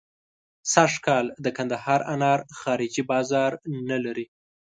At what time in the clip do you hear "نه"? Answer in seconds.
3.89-3.97